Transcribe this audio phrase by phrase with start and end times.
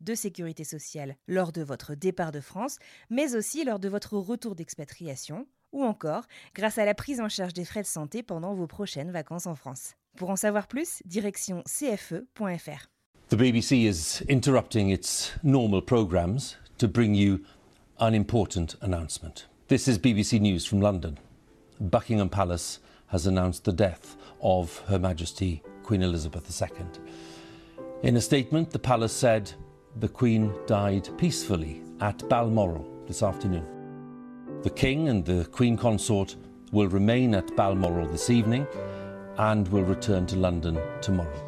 [0.00, 2.78] de sécurité sociale lors de votre départ de France,
[3.10, 7.52] mais aussi lors de votre retour d'expatriation, ou encore grâce à la prise en charge
[7.52, 9.94] des frais de santé pendant vos prochaines vacances en France.
[10.16, 12.88] Pour en savoir plus, direction cfe.fr.
[13.28, 17.40] The BBC is interrupting its normal programmes to bring you
[17.98, 19.46] an important announcement.
[19.68, 21.16] This is BBC News from London.
[21.80, 22.80] Buckingham Palace
[23.12, 26.86] has announced the death of Her Majesty Queen Elizabeth II.
[28.02, 29.52] In a statement, the palace said
[29.98, 33.64] the Queen died peacefully at Balmoral this afternoon.
[34.62, 36.36] The King and the Queen Consort
[36.72, 38.66] will remain at Balmoral this evening
[39.38, 41.46] and will return to London tomorrow.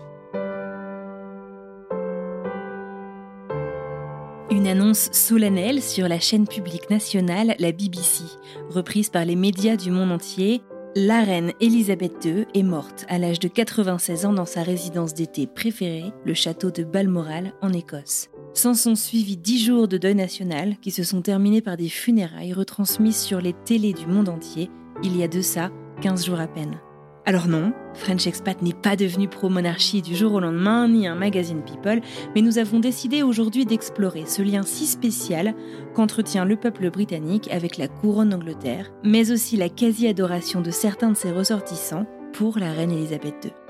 [4.51, 8.25] Une annonce solennelle sur la chaîne publique nationale, la BBC,
[8.69, 10.63] reprise par les médias du monde entier.
[10.95, 15.47] La reine Elisabeth II est morte à l'âge de 96 ans dans sa résidence d'été
[15.47, 18.29] préférée, le château de Balmoral en Écosse.
[18.55, 22.53] S'en sont suivis dix jours de deuil national qui se sont terminés par des funérailles
[22.53, 24.71] retransmises sur les télés du monde entier
[25.03, 25.71] il y a de ça
[26.03, 26.79] 15 jours à peine.
[27.25, 31.63] Alors non, French Expat n'est pas devenu pro-monarchie du jour au lendemain, ni un magazine
[31.63, 32.01] People,
[32.35, 35.55] mais nous avons décidé aujourd'hui d'explorer ce lien si spécial
[35.95, 41.17] qu'entretient le peuple britannique avec la couronne d'Angleterre, mais aussi la quasi-adoration de certains de
[41.17, 43.62] ses ressortissants pour la reine Elisabeth II.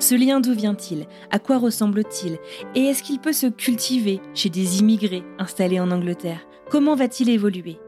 [0.00, 1.06] Ce lien d'où vient-il?
[1.30, 2.38] À quoi ressemble-t-il?
[2.74, 6.40] Et est-ce qu'il peut se cultiver chez des immigrés installés en Angleterre?
[6.70, 7.78] Comment va-t-il évoluer?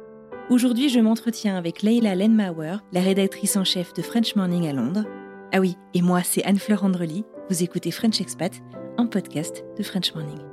[0.50, 5.06] Aujourd'hui, je m'entretiens avec Leila Lenmauer, la rédactrice en chef de French Morning à Londres.
[5.54, 7.24] Ah oui, et moi, c'est Anne-Fleur Andrely.
[7.48, 8.52] Vous écoutez French Expat,
[8.98, 10.51] un podcast de French Morning.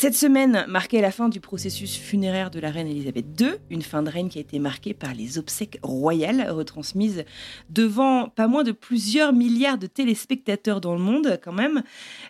[0.00, 4.00] Cette semaine marquait la fin du processus funéraire de la reine Elisabeth II, une fin
[4.04, 7.24] de règne qui a été marquée par les obsèques royales retransmises
[7.68, 11.82] devant pas moins de plusieurs milliards de téléspectateurs dans le monde quand même.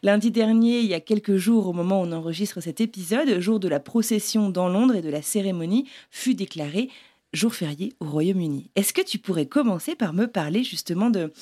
[0.03, 3.61] Lundi dernier, il y a quelques jours au moment où on enregistre cet épisode, jour
[3.61, 6.89] de la procession dans Londres et de la cérémonie, fut déclaré
[7.33, 8.71] jour férié au Royaume-Uni.
[8.75, 11.33] Est-ce que tu pourrais commencer par me parler justement de,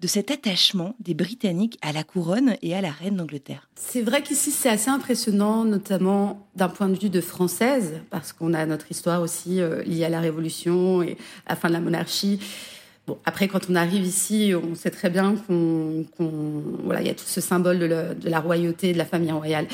[0.00, 3.68] de cet attachement des Britanniques à la couronne et à la reine d'Angleterre?
[3.76, 8.54] C'est vrai qu'ici c'est assez impressionnant, notamment d'un point de vue de française, parce qu'on
[8.54, 11.80] a notre histoire aussi euh, liée à la Révolution et à la fin de la
[11.80, 12.40] monarchie.
[13.06, 16.06] Bon, après, quand on arrive ici, on sait très bien qu'on,
[16.84, 19.66] voilà, il y a tout ce symbole de, de la royauté, de la famille royale.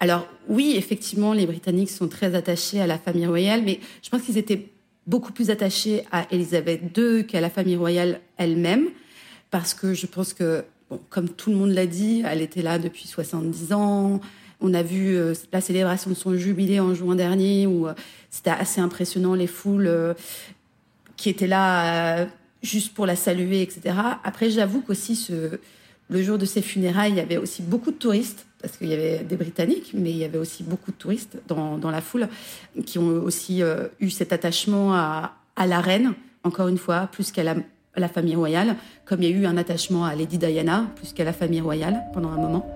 [0.00, 4.22] Alors oui, effectivement, les Britanniques sont très attachés à la famille royale, mais je pense
[4.22, 4.70] qu'ils étaient
[5.08, 8.88] beaucoup plus attachée à Elisabeth II qu'à la famille royale elle-même,
[9.50, 12.78] parce que je pense que, bon, comme tout le monde l'a dit, elle était là
[12.78, 14.20] depuis 70 ans.
[14.60, 17.94] On a vu euh, la célébration de son jubilé en juin dernier, où euh,
[18.30, 20.12] c'était assez impressionnant, les foules euh,
[21.16, 22.26] qui étaient là
[22.62, 23.96] juste pour la saluer, etc.
[24.24, 25.58] Après, j'avoue qu'aussi, ce,
[26.10, 28.94] le jour de ses funérailles, il y avait aussi beaucoup de touristes parce qu'il y
[28.94, 32.28] avait des Britanniques, mais il y avait aussi beaucoup de touristes dans, dans la foule
[32.86, 37.30] qui ont aussi euh, eu cet attachement à, à, la reine, encore une fois, plus
[37.30, 37.54] qu'à la,
[37.94, 38.74] la, famille royale,
[39.04, 42.02] comme il y a eu un attachement à Lady Diana, plus qu'à la famille royale
[42.12, 42.66] pendant un moment.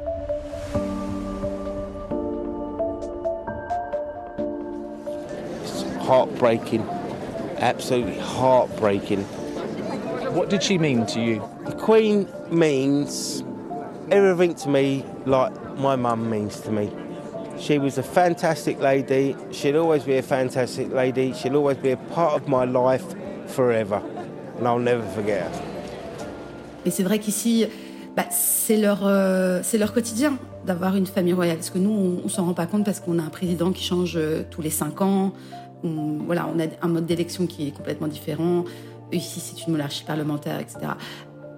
[6.06, 6.83] Heartbreaking,
[7.60, 9.24] absolutely heartbreaking.
[10.34, 11.52] What did she mean to you?
[11.82, 13.42] Queen means
[14.12, 16.88] everything to me like my mum means to me.
[17.58, 19.34] She was a fantastic lady.
[19.50, 21.32] She'll always be a fantastic lady.
[21.34, 23.04] She'll always be a part of my life
[23.48, 24.00] forever.
[24.58, 25.50] And I'll never forget her.
[26.84, 27.66] Et c'est vrai qu'ici,
[28.16, 31.56] bah, c'est leur, euh, leur quotidien d'avoir une famille royale.
[31.56, 33.82] Parce que nous, on, on s'en rend pas compte parce qu'on a un président qui
[33.82, 35.32] change euh, tous les cinq ans.
[35.82, 38.64] On, voilà, on a un mode d'élection qui est complètement différent.
[39.10, 40.92] Ici, c'est une monarchie parlementaire, etc.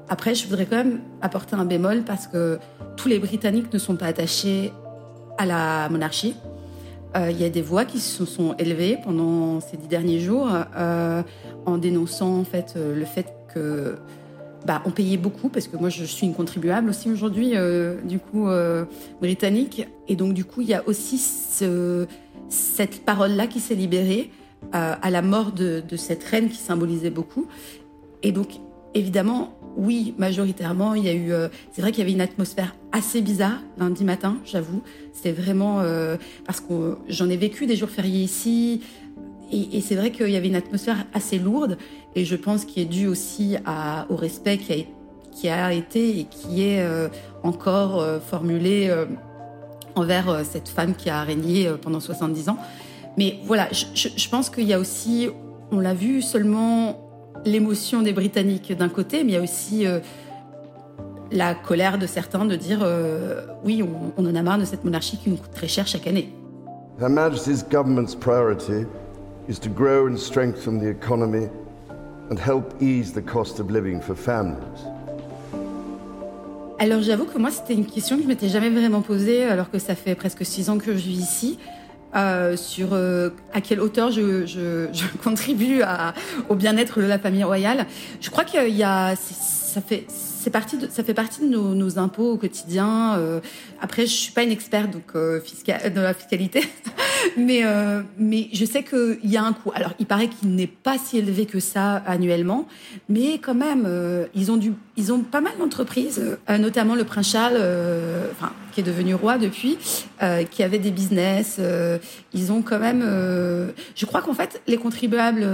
[0.08, 2.58] Après, je voudrais quand même apporter un bémol parce que
[2.96, 4.72] tous les Britanniques ne sont pas attachés
[5.38, 6.36] à la monarchie.
[7.16, 10.48] il y a des voix qui se sont élevées pendant ces dix derniers jours
[11.66, 13.96] en dénonçant en fait le fait que
[14.64, 18.18] bah, on payait beaucoup parce que moi je suis une contribuable aussi aujourd'hui euh, du
[18.18, 18.84] coup euh,
[19.20, 22.06] britannique et donc du coup il y a aussi ce,
[22.48, 24.30] cette parole là qui s'est libérée
[24.74, 27.46] euh, à la mort de, de, cette reine qui symbolisait beaucoup
[28.22, 28.52] et donc
[28.94, 31.32] évidemment oui majoritairement il y a eu
[31.72, 34.82] c'est vrai qu'il y avait une atmosphère assez bizarre lundi matin j'avoue.
[35.12, 35.82] C'était vraiment
[36.46, 38.82] parce que j'en ai vécu des jours fériés ici.
[39.52, 41.78] Et, c'est vrai qu'il y avait une atmosphère assez lourde.
[42.16, 43.56] Et je pense qu'il est dû aussi
[44.08, 47.08] au respect qui a, qui été et qui est euh,
[47.42, 49.06] encore euh, formulé euh,
[49.94, 52.58] envers cette femme qui a régné pendant 70 ans.
[53.16, 55.28] Mais voilà, je pense qu'il y a aussi,
[55.70, 57.03] on l'a vu, seulement
[57.44, 59.86] l'émotion des Britanniques d'un côté, mais il y a aussi
[61.30, 62.86] la colère de certains de dire
[63.64, 66.06] oui, on, on, en a marre de cette monarchie qui nous coûte très cher chaque
[66.06, 66.32] année.
[67.00, 68.86] Her Majesty's government's priority
[69.48, 71.48] is to grow and strengthen the economy
[72.30, 74.86] and help ease the cost of living for families.
[76.78, 79.78] Alors j'avoue que moi c'était une question que je m'étais jamais vraiment posée alors que
[79.78, 81.58] ça fait presque six ans que je vis ici.
[82.16, 86.14] Euh, sur euh, à quelle hauteur je, je, je contribue à,
[86.48, 87.86] au bien-être de la famille royale.
[88.20, 90.06] Je crois qu'il y a, ça fait,
[90.44, 93.16] c'est parti ça fait partie de nos, impôts au quotidien.
[93.16, 93.40] Euh,
[93.80, 96.62] après, je suis pas une experte donc euh, de la fiscalité,
[97.38, 99.72] mais euh, mais je sais qu'il y a un coût.
[99.74, 102.68] Alors, il paraît qu'il n'est pas si élevé que ça annuellement,
[103.08, 107.30] mais quand même, euh, ils ont du, ils ont pas mal d'entreprises, notamment le prince
[107.30, 107.60] Charles,
[108.32, 109.78] enfin qui est devenu roi depuis,
[110.50, 111.60] qui avait des business.
[112.32, 113.02] ils ont quand même,
[113.94, 115.46] je crois qu'en fait, les contribuables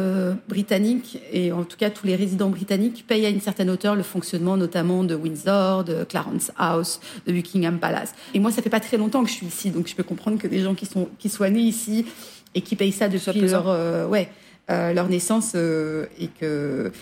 [0.49, 4.03] britanniques et en tout cas tous les résidents britanniques payent à une certaine hauteur le
[4.03, 8.15] fonctionnement notamment de Windsor, de Clarence House, de Buckingham Palace.
[8.35, 10.39] Et moi, ça fait pas très longtemps que je suis ici, donc je peux comprendre
[10.39, 12.07] que des gens qui sont qui soient nés ici
[12.55, 14.29] et qui payent ça depuis leur euh, ouais
[14.71, 16.93] euh, leur naissance euh, et que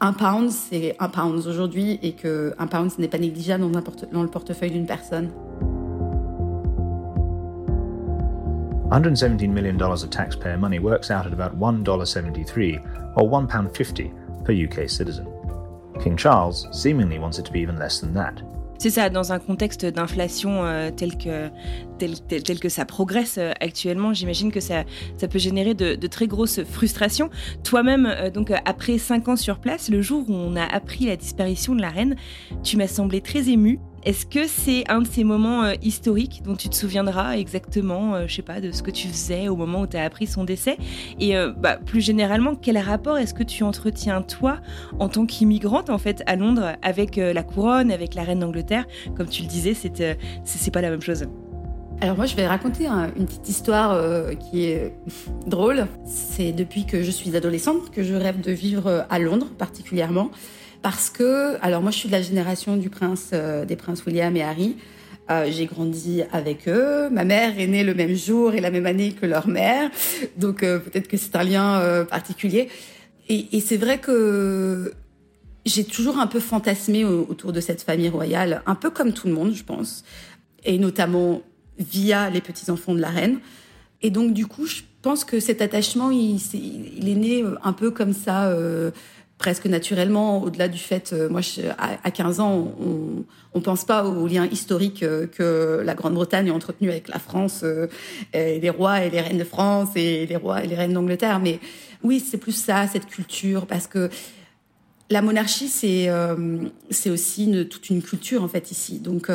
[0.00, 3.82] un pound c'est un pound aujourd'hui et que un pound ce n'est pas négligeable dans,
[4.12, 5.30] dans le portefeuille d'une personne.
[8.90, 12.80] 117 million dollars of taxpayer money works out at about $1.73
[13.16, 14.12] or £1.50
[14.44, 15.33] per UK citizen.
[16.02, 18.42] King Charles seemingly wants it to be even less than that.
[18.78, 21.48] C'est ça, dans un contexte d'inflation euh, tel, que,
[21.98, 24.84] tel, tel, que ça progresse euh, actuellement, j'imagine que ça,
[25.16, 27.30] ça peut générer de, de très grosses frustrations.
[27.62, 31.16] Toi-même, euh, donc après cinq ans sur place, le jour où on a appris la
[31.16, 32.16] disparition de la reine,
[32.62, 33.78] tu m'as semblé très ému.
[34.04, 38.24] Est-ce que c'est un de ces moments euh, historiques dont tu te souviendras exactement, euh,
[38.26, 40.44] je sais pas, de ce que tu faisais au moment où tu as appris son
[40.44, 40.76] décès?
[41.18, 44.58] Et euh, bah, plus généralement, quel rapport est-ce que tu entretiens toi
[44.98, 48.86] en tant qu'immigrante en fait à Londres avec la couronne, avec la reine d'Angleterre?
[49.16, 51.26] Comme tu le disais, c'est c'est pas la même chose.
[52.00, 54.94] Alors moi, je vais raconter un, une petite histoire euh, qui est
[55.46, 55.86] drôle.
[56.04, 60.30] C'est depuis que je suis adolescente que je rêve de vivre à Londres particulièrement
[60.84, 64.36] parce que, alors moi je suis de la génération du prince, euh, des princes William
[64.36, 64.76] et Harry.
[65.30, 67.08] Euh, j'ai grandi avec eux.
[67.08, 69.90] Ma mère est née le même jour et la même année que leur mère,
[70.36, 72.68] donc euh, peut-être que c'est un lien particulier.
[73.30, 74.92] Et, c'est vrai que
[75.64, 79.32] j'ai toujours un peu fantasmé autour de cette famille royale, un peu comme tout le
[79.32, 80.04] monde, je pense,
[80.66, 81.40] et notamment
[81.78, 83.38] via les petits enfants de la reine.
[84.02, 88.12] Et donc du coup, je pense que cet attachement, il est né un peu comme
[88.12, 88.54] ça.
[89.44, 93.84] Presque naturellement, au-delà du fait, euh, moi, je, à, à, 15 ans, on on pense
[93.84, 97.86] pas aux liens historiques euh, que la Grande-Bretagne a entretenu avec la France, euh,
[98.32, 101.40] et les rois et les reines de France et les rois et les reines d'Angleterre.
[101.40, 101.60] Mais
[102.02, 104.08] oui, c'est plus ça, cette culture, parce que
[105.10, 106.08] la monarchie, c'est
[107.10, 108.98] aussi toute une culture en fait ici.
[108.98, 109.30] Donc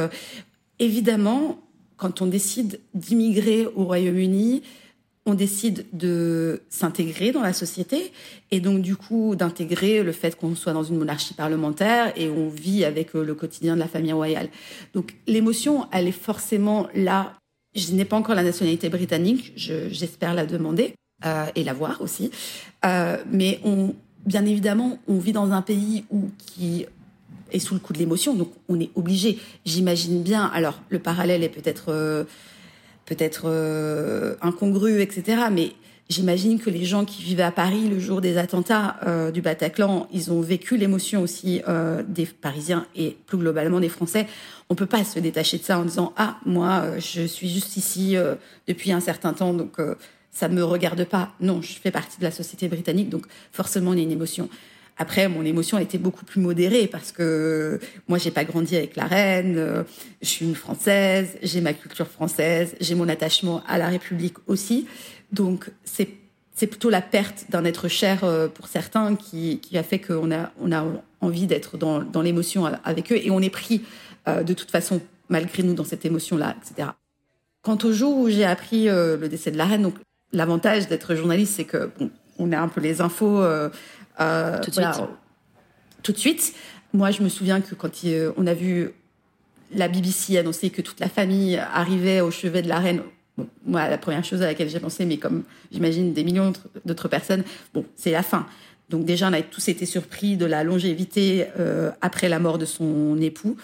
[0.80, 1.60] évidemment,
[1.98, 4.64] quand on décide d'immigrer au Royaume-Uni,
[5.30, 8.12] on décide de s'intégrer dans la société
[8.52, 12.50] et donc du coup d'intégrer le fait qu'on soit dans une monarchie parlementaire et on
[12.50, 14.50] vit avec euh, le quotidien de la famille royale.
[14.94, 17.38] Donc l'émotion, elle est forcément là.
[17.76, 20.96] Je n'ai pas encore la nationalité britannique, j'espère la demander
[21.26, 22.32] euh, et la voir aussi.
[22.86, 23.94] Euh, mais on,
[24.26, 26.88] bien évidemment, on vit dans un pays où qui
[27.52, 29.38] est sous le coup de l'émotion, donc on est obligé.
[29.66, 30.46] J'imagine bien.
[30.46, 32.24] Alors le parallèle est peut-être euh,
[33.10, 35.42] peut-être euh, incongru, etc.
[35.52, 35.74] Mais
[36.10, 40.08] j'imagine que les gens qui vivaient à Paris le jour des attentats euh, du Bataclan,
[40.14, 44.28] ils ont vécu l'émotion aussi euh, des Parisiens et plus globalement des Français.
[44.70, 47.76] On peut pas se détacher de ça en disant ah moi euh, je suis juste
[47.78, 48.36] ici euh,
[48.68, 49.78] depuis un certain temps donc
[50.32, 51.34] ça me regarde pas.
[51.42, 54.50] Non, je fais partie de la société britannique donc forcément il y a une émotion.
[55.02, 57.80] Après, mon émotion a été beaucoup plus modérée parce que
[58.10, 59.56] moi, j'ai pas grandi avec la reine.
[59.58, 59.84] euh,
[60.22, 64.88] je suis une française, j'ai ma culture française, j'ai mon attachement à la République aussi.
[65.32, 66.10] Donc, c'est
[66.54, 70.30] c'est plutôt la perte d'un être cher euh, pour certains qui, qui a fait qu'on
[70.34, 70.86] a on a
[71.22, 73.82] envie d'être dans, dans l'émotion avec eux et on est pris
[74.28, 76.90] euh, de toute façon malgré nous dans cette émotion là, etc.
[77.62, 79.96] Quant au jour où j'ai appris le décès de la reine, donc
[80.34, 83.42] l'avantage d'être journaliste, c'est que bon, on a un peu les infos.
[84.22, 85.06] Euh, Tout de voilà, suite.
[86.04, 86.54] tout de suite.
[86.94, 88.92] Moi, je me souviens que quand il- euh, on a vu
[89.74, 93.02] la BBC annoncer que toute la famille arrivait au chevet de la reine,
[93.38, 96.68] bon, moi, la première chose à laquelle j'ai pensé, mais comme j'imagine des millions d'autres-
[96.86, 98.48] d'autres personnes, bon, c'est la fin.
[98.90, 102.66] Donc déjà, on a tous été surpris de la longévité euh, après la mort de
[102.66, 103.56] son époux,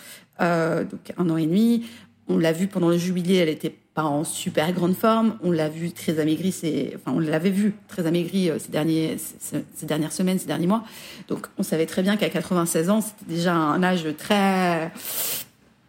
[0.42, 1.88] euh, donc un an et demi.
[2.28, 5.38] On l'a vu pendant le jubilé, elle était pas en super grande forme.
[5.42, 9.18] On l'a vu très amaigrie, c'est, enfin, on l'avait vu très amaigrie euh, ces derniers,
[9.18, 10.84] ces, ces dernières semaines, ces derniers mois.
[11.30, 14.92] Donc, on savait très bien qu'à 96 ans, c'était déjà un âge très,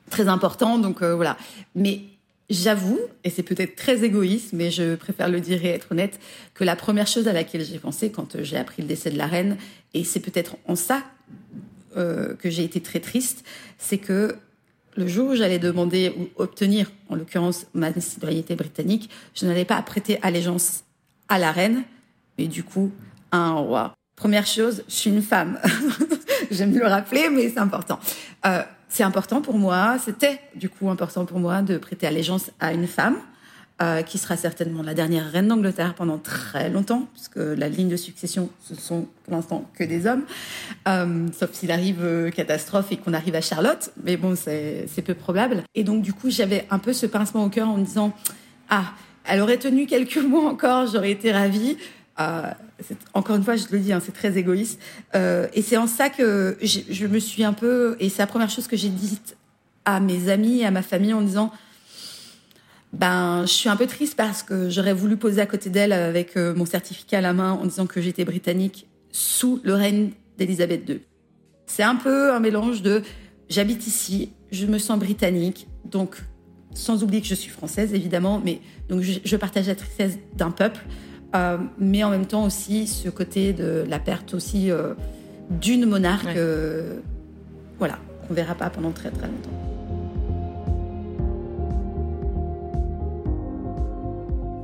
[0.08, 0.78] très important.
[0.78, 1.36] Donc euh, voilà.
[1.74, 2.02] Mais
[2.48, 6.20] j'avoue, et c'est peut-être très égoïste, mais je préfère le dire et être honnête,
[6.54, 9.18] que la première chose à laquelle j'ai pensé quand euh, j'ai appris le décès de
[9.18, 9.56] la reine,
[9.94, 11.02] et c'est peut-être en ça
[11.94, 13.42] que j'ai été très triste,
[13.78, 14.36] c'est que
[14.96, 19.80] le jour où j'allais demander ou obtenir, en l'occurrence, ma citoyenneté britannique, je n'allais pas
[19.82, 20.84] prêter allégeance
[21.28, 21.84] à la reine,
[22.38, 22.90] mais du coup
[23.30, 23.94] à un roi.
[24.16, 25.58] Première chose, je suis une femme.
[26.50, 27.98] J'aime le rappeler, mais c'est important.
[28.46, 32.72] Euh, c'est important pour moi, c'était du coup important pour moi de prêter allégeance à
[32.72, 33.16] une femme,
[33.82, 37.96] euh, qui sera certainement la dernière reine d'Angleterre pendant très longtemps, puisque la ligne de
[37.96, 40.22] succession, ce sont pour l'instant que des hommes,
[40.88, 45.14] euh, sauf s'il arrive euh, catastrophe et qu'on arrive à Charlotte, mais bon, c'est peu
[45.14, 45.62] probable.
[45.74, 48.12] Et donc du coup, j'avais un peu ce pincement au cœur en me disant,
[48.70, 48.92] ah,
[49.24, 51.76] elle aurait tenu quelques mois encore, j'aurais été ravie.
[52.18, 52.50] Euh,
[53.14, 54.80] encore une fois, je le dis, hein, c'est très égoïste.
[55.14, 58.50] Euh, et c'est en ça que je me suis un peu, et c'est la première
[58.50, 59.36] chose que j'ai dite
[59.84, 61.52] à mes amis, à ma famille, en disant,
[62.98, 66.36] ben, je suis un peu triste parce que j'aurais voulu poser à côté d'elle avec
[66.36, 70.88] euh, mon certificat à la main en disant que j'étais britannique sous le règne d'Elisabeth
[70.88, 71.00] II.
[71.66, 73.02] C'est un peu un mélange de
[73.48, 76.16] j'habite ici, je me sens britannique, donc
[76.74, 80.50] sans oublier que je suis française évidemment, mais donc je, je partage la tristesse d'un
[80.50, 80.84] peuple,
[81.34, 84.94] euh, mais en même temps aussi ce côté de la perte aussi euh,
[85.50, 86.34] d'une monarque, Ouais.
[86.36, 86.98] euh,
[87.78, 89.65] voilà, qu'on verra pas pendant très très longtemps.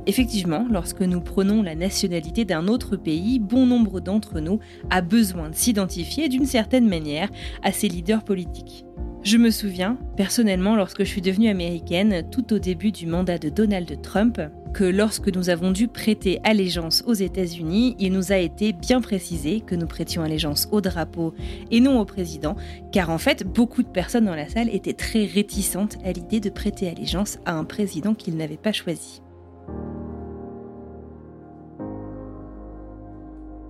[0.05, 5.49] Effectivement, lorsque nous prenons la nationalité d'un autre pays, bon nombre d'entre nous a besoin
[5.49, 7.29] de s'identifier d'une certaine manière
[7.61, 8.85] à ses leaders politiques.
[9.23, 13.47] Je me souviens, personnellement, lorsque je suis devenue américaine, tout au début du mandat de
[13.47, 14.41] Donald Trump,
[14.73, 19.61] que lorsque nous avons dû prêter allégeance aux États-Unis, il nous a été bien précisé
[19.61, 21.33] que nous prêtions allégeance au drapeau
[21.71, 22.57] et non au président,
[22.91, 26.49] car en fait, beaucoup de personnes dans la salle étaient très réticentes à l'idée de
[26.49, 29.21] prêter allégeance à un président qu'ils n'avaient pas choisi.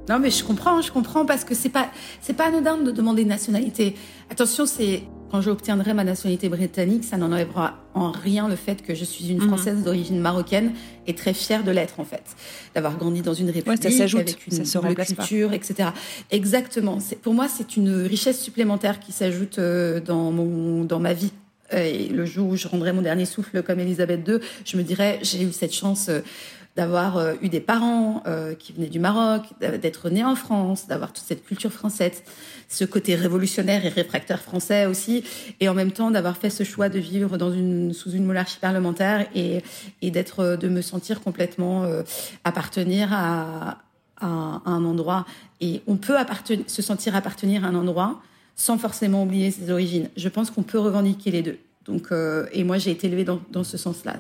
[0.09, 1.89] Non, mais je comprends, je comprends parce que c'est pas,
[2.21, 3.95] c'est pas anodin de demander une nationalité.
[4.29, 9.03] Attention, c'est quand j'obtiendrai ma nationalité britannique, ça n'enlèvera en rien le fait que je
[9.03, 9.47] suis une Mhm.
[9.47, 10.73] Française d'origine marocaine
[11.07, 12.21] et très fière de l'être en fait,
[12.75, 14.93] d'avoir grandi dans une république ça s'ajoute, avec une ça se pas.
[14.93, 15.89] culture, etc.
[16.29, 16.99] Exactement.
[17.23, 21.31] Pour moi, c'est une richesse supplémentaire qui s'ajoute euh, dans mon, dans ma vie.
[21.75, 25.17] Et le jour où je rendrai mon dernier souffle comme Elisabeth II, je me dirais,
[25.23, 26.19] j'ai eu cette chance euh,
[26.75, 31.13] d'avoir euh, eu des parents euh, qui venaient du Maroc, d'être né en France, d'avoir
[31.13, 32.23] toute cette culture française,
[32.67, 35.23] ce côté révolutionnaire et réfractaire français aussi,
[35.59, 37.37] et en même temps d'avoir fait ce choix de vivre
[37.93, 39.61] sous une monarchie parlementaire et,
[40.01, 41.85] d'être euh, de me sentir complètement
[42.43, 43.79] appartenir à,
[44.21, 45.25] un endroit.
[45.59, 46.15] Et on peut
[46.67, 48.21] se sentir appartenir à un endroit
[48.55, 50.09] sans forcément oublier ses origines.
[50.15, 51.57] Je pense qu'on peut revendiquer les deux.
[51.85, 52.09] Donc,
[52.53, 54.15] et moi, j'ai été élevée dans ce sens-là.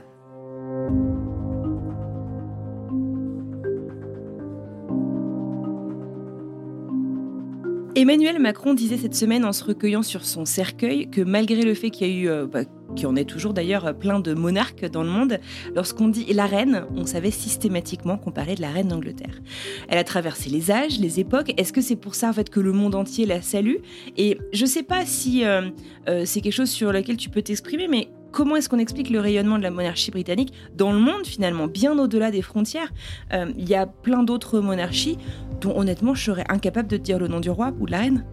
[8.03, 11.89] Emmanuel Macron disait cette semaine en se recueillant sur son cercueil que malgré le fait
[11.89, 12.65] qu'il y a eu, euh, bah,
[12.97, 15.39] qu'il en ait toujours d'ailleurs plein de monarques dans le monde,
[15.73, 19.39] lorsqu'on dit la reine, on savait systématiquement qu'on parlait de la reine d'Angleterre.
[19.87, 21.53] Elle a traversé les âges, les époques.
[21.55, 23.77] Est-ce que c'est pour ça en fait que le monde entier la salue?
[24.17, 25.69] Et je sais pas si euh,
[26.09, 29.21] euh, c'est quelque chose sur lequel tu peux t'exprimer, mais comment est-ce qu'on explique le
[29.21, 32.91] rayonnement de la monarchie britannique dans le monde finalement, bien au-delà des frontières
[33.31, 35.17] Euh, Il y a plein d'autres monarchies
[35.61, 38.25] dont honnêtement je serais incapable de dire le nom du roi ou de la reine.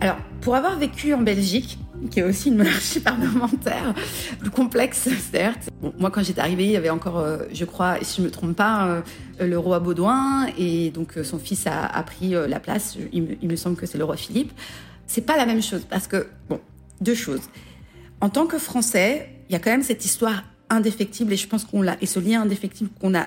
[0.00, 1.78] Alors, pour avoir vécu en Belgique,
[2.10, 3.94] qui est aussi une monarchie parlementaire,
[4.38, 5.68] plus complexe, certes.
[5.98, 8.56] moi, quand j'étais arrivée, il y avait encore, euh, je crois, si je me trompe
[8.56, 12.96] pas, euh, le roi Baudouin, et donc son fils a, pris la place.
[13.12, 14.52] Il me, semble que c'est le roi Philippe.
[15.06, 16.60] C'est pas la même chose parce que, bon,
[17.00, 17.42] deux choses.
[18.22, 21.64] En tant que Français, il y a quand même cette histoire indéfectible, et je pense
[21.64, 23.26] qu'on l'a, et ce lien indéfectible qu'on a,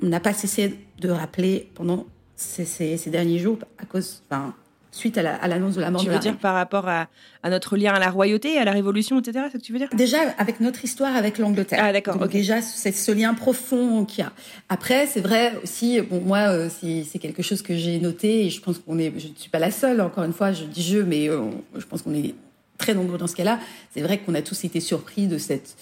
[0.00, 4.54] on n'a pas cessé de rappeler pendant ces, ces, derniers jours à cause, enfin,
[4.92, 7.08] suite à l'annonce de la mort tu de la veux dire par rapport à,
[7.42, 9.46] à, notre lien à la royauté, à la Révolution, etc.
[9.46, 9.88] C'est ce que tu veux dire?
[9.92, 11.80] Déjà, avec notre histoire avec l'Angleterre.
[11.82, 12.18] Ah, d'accord.
[12.18, 14.32] Donc Déjà, c'est ce lien profond qu'il y a.
[14.68, 18.60] Après, c'est vrai aussi, bon, moi, euh, c'est quelque chose que j'ai noté et je
[18.60, 20.98] pense qu'on est, je ne suis pas la seule, encore une fois, je dis je,
[20.98, 22.36] mais euh, je pense qu'on est
[22.78, 23.58] très nombreux dans ce cas-là.
[23.92, 25.76] C'est vrai qu'on a tous été surpris de cette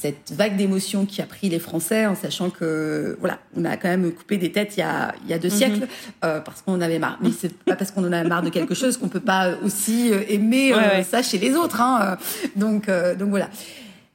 [0.00, 3.88] cette vague d'émotions qui a pris les Français en sachant que voilà on a quand
[3.88, 5.54] même coupé des têtes il y a, il y a deux mhm.
[5.54, 5.88] siècles
[6.24, 8.50] euh, parce qu'on en avait marre mais c'est pas parce qu'on en a marre de
[8.50, 12.16] quelque chose qu'on peut pas aussi euh, aimer euh, ça chez les autres hein.
[12.56, 13.50] donc donc voilà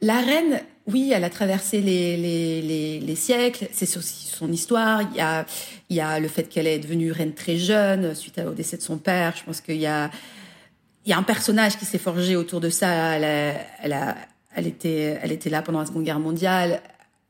[0.02, 5.02] la reine oui elle a traversé les les, les, les siècles c'est aussi son histoire
[5.12, 5.46] il y a
[5.90, 8.82] il y a le fait qu'elle est devenue reine très jeune suite au décès de
[8.82, 10.10] son père je pense qu'il y a
[11.06, 14.16] il y a un personnage qui s'est forgé autour de ça elle elle a
[14.56, 16.82] elle était, elle était là pendant la Seconde Guerre mondiale.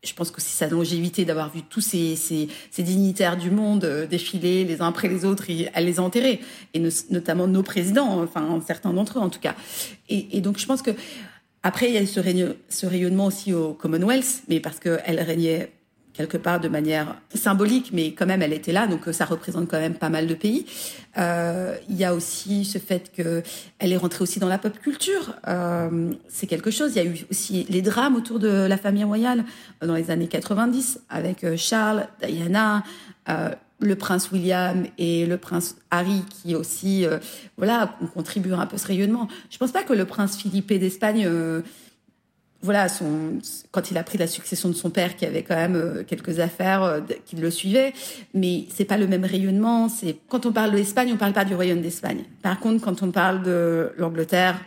[0.04, 3.86] Je pense que c'est sa longévité d'avoir vu tous ces, ces, ces, dignitaires du monde
[3.86, 6.42] euh, défiler les uns après les autres, et elle les a enterrés,
[6.76, 9.56] et notamment nos présidents, enfin certains d'entre eux en tout cas.
[10.08, 10.92] Et, et, donc je pense que
[11.64, 12.22] après il y a ce,
[12.70, 15.72] ce rayonnement aussi au Commonwealth, mais parce qu'elle régnait
[16.16, 19.70] quelque part de manière symbolique, mais quand même elle était là, donc euh, ça représente
[19.70, 20.66] quand même pas mal de pays.
[21.18, 23.42] Euh, il y a aussi ce fait que
[23.80, 25.36] elle est rentrée aussi dans la pop culture.
[25.48, 26.92] Euh, c'est quelque chose.
[26.96, 29.46] Il y a eu aussi les drames autour de la famille royale
[29.84, 32.84] euh, dans les années 90 avec euh, Charles, Diana.
[33.80, 37.06] le prince William et le prince Harry qui aussi
[37.58, 39.28] voilà ont contribué un peu ce rayonnement.
[39.50, 41.28] Je pense pas que le prince Philippe d'Espagne
[42.66, 42.88] voilà,
[43.72, 46.40] quand il a pris la succession de son père, qui avait quand même euh, quelques
[46.40, 47.94] affaires euh, qui le suivaient,
[48.34, 49.88] mais c'est pas le même rayonnement.
[49.88, 52.24] C'est quand on parle de l'Espagne, on parle pas du royaume d'Espagne.
[52.42, 54.60] Par contre, quand on parle de l'Angleterre,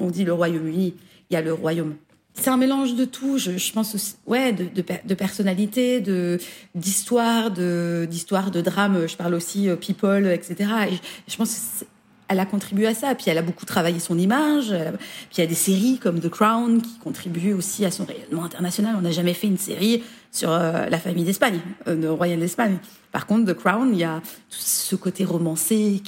[0.00, 0.94] on dit le Royaume-Uni.
[1.30, 1.94] Il y a le royaume.
[2.34, 3.38] C'est un mélange de tout.
[3.38, 6.38] Je, pense aussi, ouais, de, personnalité, de
[6.74, 9.06] d'histoire, de d'histoire, de drame.
[9.06, 10.70] Je parle aussi euh, people, etc.
[10.90, 11.84] Et je, je pense que
[12.30, 13.14] elle a contribué à ça.
[13.14, 14.68] Puis elle a beaucoup travaillé son image.
[14.68, 18.44] Puis il y a des séries comme The Crown qui contribuent aussi à son rayonnement
[18.44, 18.94] international.
[18.96, 22.78] On n'a jamais fait une série sur euh, la famille d'Espagne, euh, le royal d'Espagne.
[23.10, 26.00] Par contre, The Crown, il y a ce côté romancé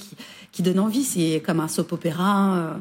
[0.51, 1.03] qui, donne envie.
[1.03, 2.55] C'est comme un soap opéra.
[2.55, 2.71] Euh,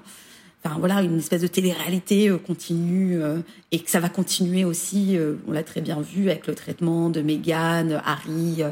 [0.65, 3.21] enfin voilà, une espèce de télé-réalité continue
[3.73, 5.19] et que ça va continuer aussi.
[5.49, 8.63] on l'a très bien vu avec le traitement de Meghan, Harry.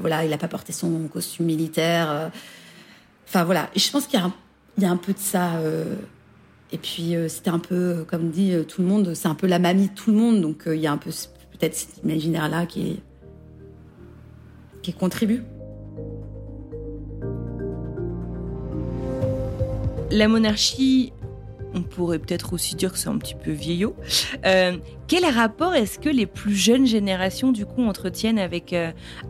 [0.00, 2.30] voilà, il n'a pas porté son costume militaire.
[3.28, 5.56] Enfin voilà, je pense qu'il y, a un peu de ça.
[5.56, 5.96] Euh,
[6.72, 9.46] et puis euh, c'était un peu, comme dit euh, tout le monde, c'est un peu
[9.46, 11.10] la mamie de tout le monde, donc il y a un peu
[11.52, 13.00] peut-être cet imaginaire-là qui,
[14.82, 15.42] qui contribue.
[20.10, 21.12] La monarchie
[21.74, 23.94] on pourrait peut-être aussi dire que c'est un petit peu vieillot.
[24.42, 28.74] quel rapport est-ce que les plus jeunes générations du coup entretiennent avec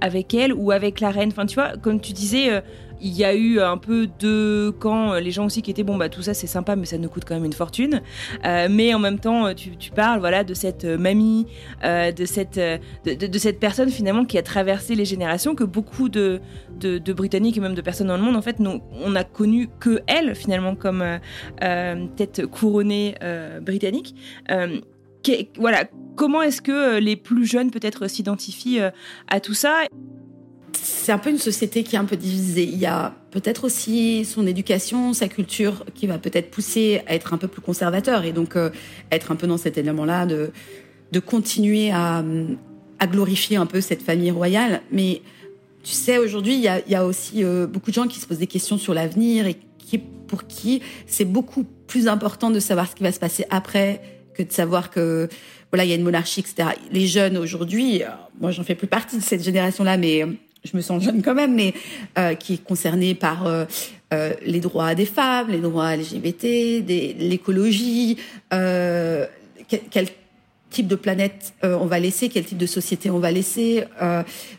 [0.01, 1.31] avec elle ou avec la reine?
[1.33, 2.63] Enfin, tu vois, comme tu disais,
[3.01, 6.09] il y a eu un peu de camps, les gens aussi qui étaient bon bah
[6.09, 8.03] tout ça c'est sympa mais ça nous coûte quand même une fortune.
[8.45, 11.47] Euh, mais en même temps tu, parles voilà de cette euh, mamie,
[11.85, 16.41] euh, de cette de, cette personne finalement qui a traversé les générations que beaucoup de,
[16.81, 20.01] de, Britanniques et même de personnes dans le monde en fait on a connu que
[20.07, 21.05] elle finalement comme
[22.17, 23.15] tête couronnée
[23.63, 24.15] britannique.
[25.59, 25.85] voilà
[26.17, 28.81] comment est-ce que les plus jeunes peut-être s'identifient
[29.29, 29.85] à tout ça?
[31.09, 32.65] C'est un peu une société qui est un peu divisée.
[32.65, 37.33] Il y a peut-être aussi son éducation, sa culture qui va peut-être pousser à être
[37.33, 38.71] un peu plus conservateur et donc euh,
[39.11, 40.51] être un peu dans cet élément-là de,
[41.13, 42.23] de continuer à,
[42.99, 44.83] à, glorifier un peu cette famille royale.
[44.93, 45.23] Mais
[45.83, 48.21] tu sais, aujourd'hui, il y a, il y a aussi euh, beaucoup de gens qui
[48.21, 52.61] se posent des questions sur l'avenir et qui, pour qui c'est beaucoup plus important de
[52.61, 54.03] savoir ce qui va se passer après
[54.35, 55.29] que de savoir que
[55.71, 56.71] voilà, il y a une monarchie, etc.
[56.93, 58.09] Les jeunes aujourd'hui, euh,
[58.41, 60.25] moi j'en fais plus partie de cette génération-là, mais
[60.65, 61.75] je me sens jeune quand même, mais
[62.19, 63.65] euh, qui est concerné par euh,
[64.13, 66.85] euh, les droits des femmes, les droits LGBT,
[67.19, 68.19] l'écologie,
[68.51, 70.09] quel,
[70.71, 73.85] type de planète on va laisser, quel type de société on va laisser.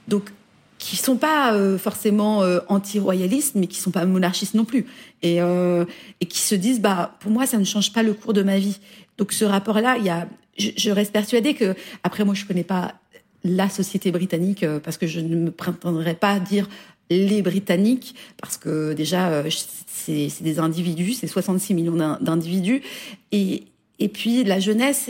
[0.07, 0.31] donc,
[0.79, 4.88] qui sont pas forcément anti-royalistes, mais qui sont pas monarchistes non plus,
[5.21, 8.41] et, et qui se disent bah pour moi ça ne change pas le cours de
[8.41, 8.79] ma vie.
[9.19, 12.63] Donc ce rapport-là, il y a, je, je reste persuadée que après moi je connais
[12.63, 12.95] pas
[13.43, 16.69] la société britannique, euh, parce que je ne me prétendrai pas dire
[17.12, 19.43] les Britanniques, parce que déjà,
[19.88, 22.84] c'est des individus, c'est 66 millions d'individus.
[23.32, 23.63] Et,
[23.97, 25.10] et puis la jeunesse,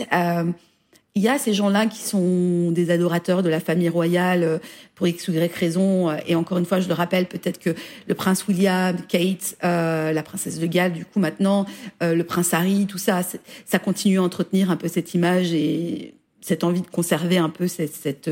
[1.16, 4.58] il y a ces gens-là qui sont des adorateurs de la famille royale euh,
[4.94, 6.08] pour X ou Y raison.
[6.08, 7.74] Euh, et encore une fois, je le rappelle, peut-être que
[8.06, 11.66] le prince William, Kate, euh, la princesse de Galles, du coup maintenant,
[12.00, 13.22] le prince Harry, tout ça,
[13.66, 17.68] ça continue à entretenir un peu cette image et cette envie de conserver un peu
[17.68, 18.30] cette, cette,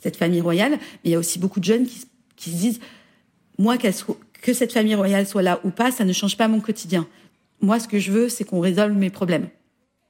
[0.00, 0.72] cette famille royale.
[0.72, 2.00] Mais il y a aussi beaucoup de jeunes qui,
[2.50, 2.80] se disent,
[3.58, 7.06] moi, que cette famille royale soit là ou pas, ça ne change pas mon quotidien.
[7.60, 9.48] Moi, ce que je veux, c'est qu'on résolve mes problèmes.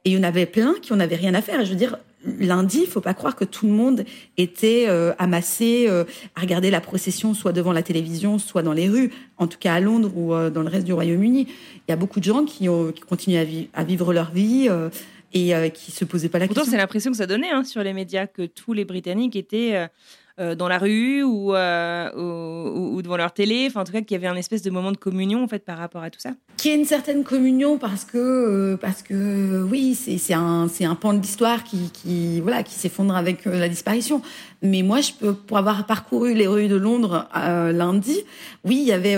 [0.05, 1.65] Et il y en avait plein qui en avaient rien à faire.
[1.65, 4.05] Je veux dire, lundi, il faut pas croire que tout le monde
[4.37, 6.05] était euh, amassé euh,
[6.37, 9.11] à regarder la procession, soit devant la télévision, soit dans les rues.
[9.37, 11.97] En tout cas à Londres ou euh, dans le reste du Royaume-Uni, il y a
[11.97, 14.69] beaucoup de gens qui, ont, qui continuent à, vivre leur vie
[15.33, 16.63] et qui se posaient pas la question.
[16.63, 19.89] Pourtant, c'est l'impression que ça donnait hein, sur les médias que tous les Britanniques étaient
[20.41, 23.67] euh, dans la rue euh, ou, ou, devant leur télé.
[23.67, 25.63] Enfin, en tout cas, qu'il y avait un espèce de moment de communion en fait
[25.63, 26.31] par rapport à tout ça.
[26.57, 30.95] Qui est une certaine communion parce que euh, parce que oui, c'est un c'est un
[30.95, 34.23] pan de l'histoire qui qui voilà qui s'effondre avec la disparition.
[34.63, 38.17] Mais moi, je peux pour avoir parcouru les rues de Londres lundi,
[38.65, 39.17] oui, il y avait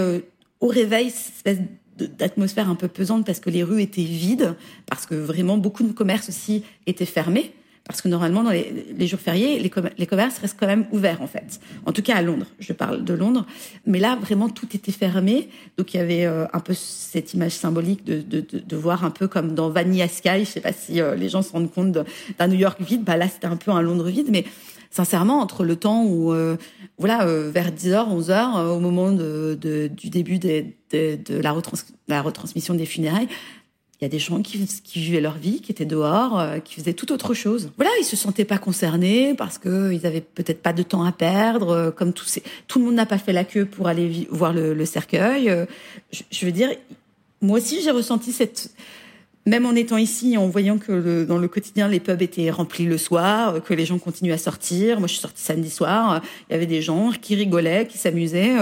[0.60, 1.58] au réveil cette espèce
[1.98, 4.54] d'atmosphère un peu pesante parce que les rues étaient vides,
[4.86, 7.52] parce que vraiment beaucoup de commerces aussi étaient fermés.
[7.84, 11.58] Parce que normalement, dans les, jours fériés, les, commerces restent quand même ouverts, en fait.
[11.84, 12.46] En tout cas, à Londres.
[12.60, 13.44] Je parle de Londres.
[13.86, 15.48] Mais là, vraiment, tout était fermé.
[15.76, 19.10] Donc, il y avait euh, un peu cette image symbolique de, de, de, voir un
[19.10, 20.40] peu comme dans Vanilla Sky.
[20.40, 23.02] Je sais pas si euh, les gens se rendent compte d'un New York vide.
[23.02, 24.28] Bah, là, c'était un peu un Londres vide.
[24.30, 24.44] Mais
[24.92, 26.56] sincèrement, entre le temps où, euh,
[26.98, 29.58] voilà, vers 10h, 11h, au moment de,
[29.92, 31.52] du début de, de la,
[32.22, 33.28] retransmission des funérailles,
[34.02, 36.74] il y a des gens qui, qui vivaient leur vie, qui étaient dehors, euh, qui
[36.74, 37.70] faisaient tout autre chose.
[37.76, 41.12] Voilà, ils se sentaient pas concernés parce que ils avaient peut-être pas de temps à
[41.12, 41.70] perdre.
[41.70, 44.74] Euh, comme ces, tout le monde n'a pas fait la queue pour aller voir le,
[44.74, 45.48] le cercueil.
[45.48, 45.66] Euh,
[46.10, 46.70] je, je, veux dire,
[47.40, 48.74] moi aussi j'ai ressenti cette,
[49.46, 52.84] même en étant ici, en voyant que le, dans le quotidien les pubs étaient remplis
[52.84, 54.98] le soir, que les gens continuent à sortir.
[54.98, 58.56] Moi, je suis sortie samedi soir, il y avait des gens qui rigolaient, qui s'amusaient.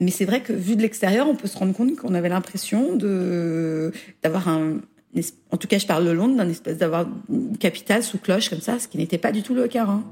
[0.00, 2.94] Mais c'est vrai que vu de l'extérieur, on peut se rendre compte qu'on avait l'impression
[2.94, 3.92] de
[4.22, 4.78] d'avoir un
[5.50, 8.60] en tout cas, je parle de Londres, d'un espèce d'avoir une capitale sous cloche comme
[8.60, 9.84] ça, ce qui n'était pas du tout le cas.
[9.84, 10.04] Hein.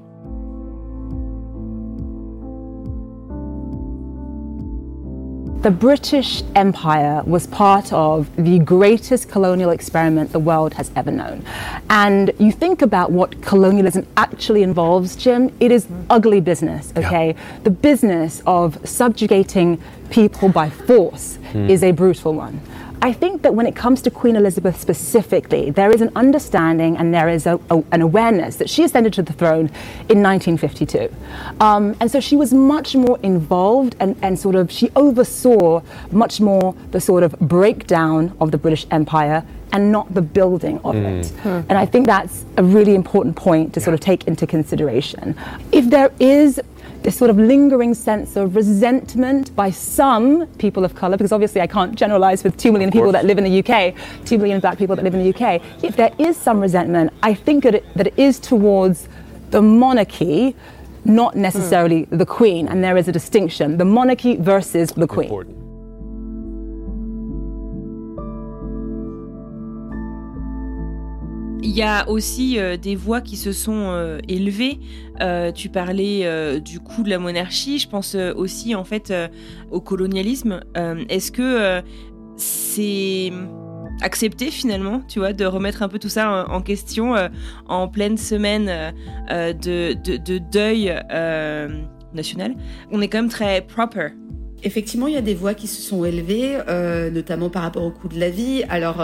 [5.66, 11.44] The British Empire was part of the greatest colonial experiment the world has ever known.
[11.90, 17.30] And you think about what colonialism actually involves, Jim, it is ugly business, okay?
[17.30, 17.58] Yeah.
[17.64, 21.68] The business of subjugating people by force mm.
[21.68, 22.60] is a brutal one.
[23.02, 27.12] I think that when it comes to Queen Elizabeth specifically, there is an understanding and
[27.12, 29.66] there is a, a, an awareness that she ascended to the throne
[30.08, 31.14] in 1952.
[31.60, 36.40] Um, and so she was much more involved and, and sort of, she oversaw much
[36.40, 41.20] more the sort of breakdown of the British Empire and not the building of mm.
[41.20, 41.26] it.
[41.40, 41.48] Hmm.
[41.68, 45.36] And I think that's a really important point to sort of take into consideration.
[45.72, 46.60] If there is
[47.06, 51.68] this sort of lingering sense of resentment by some people of colour, because obviously I
[51.68, 54.96] can't generalise with two million people that live in the UK, two million black people
[54.96, 55.62] that live in the UK.
[55.84, 59.08] If there is some resentment, I think that it, that it is towards
[59.50, 60.56] the monarchy,
[61.04, 62.18] not necessarily mm.
[62.18, 65.26] the Queen, and there is a distinction: the monarchy versus the Queen.
[65.26, 65.65] Important.
[71.62, 74.78] Il y a aussi euh, des voix qui se sont euh, élevées.
[75.20, 77.78] Euh, tu parlais du coût de la monarchie.
[77.78, 79.12] Je pense aussi en fait
[79.70, 80.60] au colonialisme.
[81.08, 81.82] Est-ce que
[82.36, 83.32] c'est
[84.02, 87.14] accepté finalement, tu vois, de remettre un peu tout ça en, question
[87.66, 88.92] en pleine semaine
[89.30, 90.94] de, de, deuil
[92.12, 92.54] national?
[92.90, 94.08] On est quand même très proper
[94.62, 96.58] Effectivement, il y a des voix qui se sont élevées,
[97.10, 98.64] notamment par rapport au coût de la vie.
[98.68, 99.02] Alors,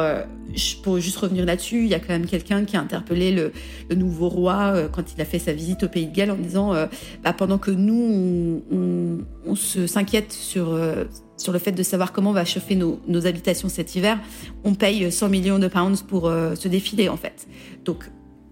[0.82, 3.52] pour juste revenir là-dessus, il y a quand même quelqu'un qui a interpellé le,
[3.88, 6.36] le nouveau roi euh, quand il a fait sa visite au Pays de Galles en
[6.36, 6.86] disant euh,
[7.22, 11.04] bah, pendant que nous, on, on, se s'inquiète sur euh,
[11.36, 14.18] sur le fait de savoir comment on va chauffer nos, nos, habitations cet hiver,
[14.64, 17.48] on paye 100 millions de pounds pour se défiler en fait.
[17.84, 18.04] Donc,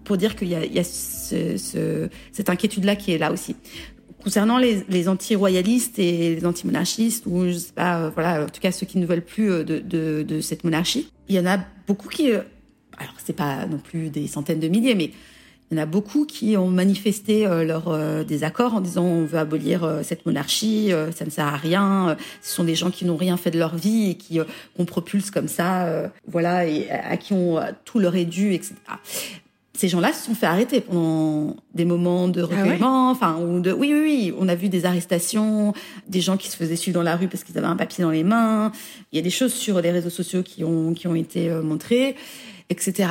[0.03, 3.31] pour dire qu'il y a, il y a ce, ce, cette inquiétude-là qui est là
[3.31, 3.55] aussi.
[4.23, 8.61] Concernant les, les anti-royalistes et les anti-monarchistes, ou je sais pas, euh, voilà, en tout
[8.61, 11.45] cas ceux qui ne veulent plus euh, de, de, de cette monarchie, il y en
[11.45, 12.41] a beaucoup qui, euh,
[12.97, 15.11] alors c'est pas non plus des centaines de milliers, mais
[15.69, 19.99] il y en a beaucoup qui ont manifesté leur désaccord en disant on veut abolir
[20.03, 22.17] cette monarchie, ça ne sert à rien.
[22.41, 24.41] ce sont des gens qui n'ont rien fait de leur vie et qui
[24.75, 28.75] qu'on propulse comme ça, voilà, et à, qui on tout leur est dû, etc
[29.81, 33.91] ces gens-là se sont fait arrêter pendant des moments de recueillement, enfin, ou de, oui,
[33.91, 35.73] oui, oui, on a vu des arrestations,
[36.07, 38.11] des gens qui se faisaient suivre dans la rue parce qu'ils avaient un papier dans
[38.11, 38.71] les mains.
[39.11, 41.63] Il y a des choses sur les réseaux sociaux qui ont, qui ont été euh,
[41.63, 42.15] montrées,
[42.69, 43.09] etc.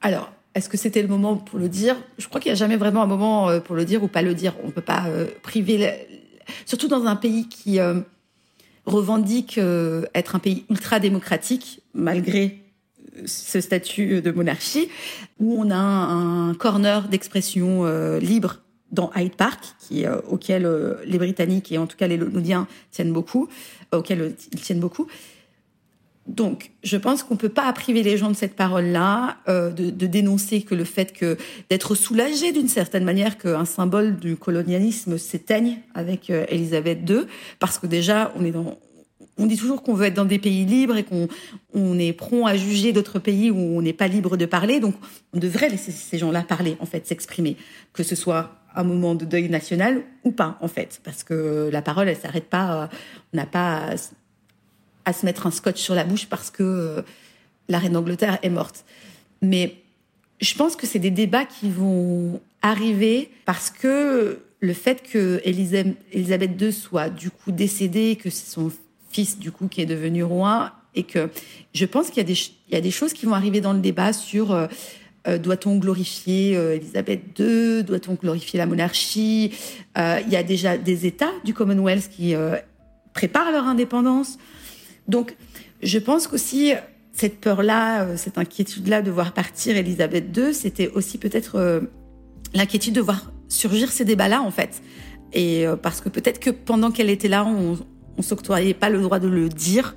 [0.00, 1.96] Alors, est-ce que c'était le moment pour le dire?
[2.16, 4.22] Je crois qu'il n'y a jamais vraiment un moment euh, pour le dire ou pas
[4.22, 4.54] le dire.
[4.64, 5.92] On ne peut pas euh, priver,
[6.64, 7.78] surtout dans un pays qui
[8.86, 9.60] revendique
[10.14, 12.62] être un pays ultra démocratique, malgré
[13.26, 14.88] ce statut de monarchie,
[15.38, 20.96] où on a un, corner d'expression euh, libre dans Hyde Park, qui, euh, auquel euh,
[21.06, 23.48] les Britanniques et en tout cas les Londoniens tiennent beaucoup,
[23.92, 25.06] auquel ils tiennent beaucoup.
[26.28, 30.62] Donc, je pense qu'on peut pas priver les gens de cette parole-là, de, de, dénoncer
[30.62, 31.36] que le fait que
[31.68, 37.22] d'être soulagé d'une certaine manière qu'un symbole du colonialisme s'éteigne avec Elisabeth II,
[37.58, 38.78] parce que déjà on est dans
[39.38, 41.28] on dit toujours qu'on veut être dans des pays libres et qu'on
[41.74, 44.78] on est prompt à juger d'autres pays où on n'est pas libre de parler.
[44.78, 44.94] Donc,
[45.32, 47.56] on devrait laisser ces gens-là parler, en fait, s'exprimer,
[47.92, 51.82] que ce soit un moment de deuil national ou pas, en fait, parce que la
[51.82, 52.82] parole, elle s'arrête pas.
[52.82, 52.86] Euh,
[53.32, 53.94] on n'a pas
[55.04, 57.02] à, se mettre un scotch sur la bouche parce que euh,
[57.68, 58.84] la reine d'Angleterre est morte.
[59.40, 59.76] Mais
[60.40, 66.60] je pense que c'est des débats qui vont arriver parce que le fait que Elisabeth
[66.60, 68.70] II soit du coup décédée, que son
[69.12, 71.30] fils du coup qui est devenu roi et que
[71.74, 72.38] je pense qu'il y a des
[72.72, 74.66] il y a des choses qui vont arriver dans le débat sur euh,
[75.28, 79.52] euh, doit-on glorifier euh, Elisabeth II Doit-on glorifier la monarchie
[79.96, 82.34] Il y a déjà des États du Commonwealth qui
[83.12, 84.38] préparent leur indépendance.
[85.06, 85.36] Donc,
[85.82, 86.72] je pense qu'aussi
[87.12, 91.82] cette peur-là, cette inquiétude-là de voir partir Elisabeth II, c'était aussi peut-être
[92.54, 94.82] l'inquiétude de voir surgir ces débats-là, en fait.
[95.34, 97.76] Et parce que peut-être que pendant qu'elle était là, on,
[98.18, 99.94] on s'octroyait pas le droit de le dire